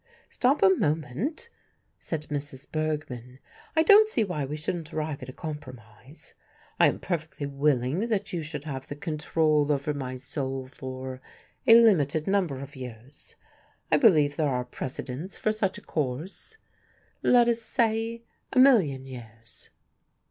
[0.29, 1.49] "Stop a moment,"
[1.99, 2.65] said Mrs.
[2.71, 3.37] Bergmann,
[3.75, 6.33] "I don't see why we shouldn't arrive at a compromise.
[6.79, 11.21] I am perfectly willing that you should have the control over my soul for
[11.67, 13.35] a limited number of years
[13.91, 16.57] I believe there are precedents for such a course
[17.21, 19.69] let us say a million years."